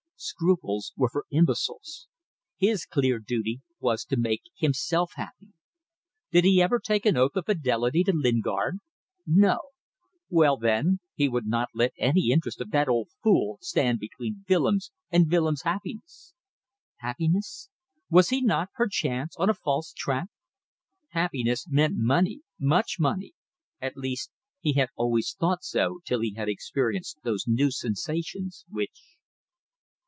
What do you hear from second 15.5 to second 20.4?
happiness. Happiness? Was he not, perchance, on a false track?